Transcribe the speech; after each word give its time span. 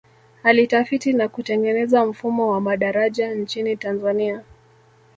alitafiti 0.43 1.13
na 1.13 1.27
kutengeneza 1.27 2.05
mfumo 2.05 2.49
wa 2.51 2.61
madaraja 2.61 3.33
nchini 3.33 3.77
tanzania 3.77 4.43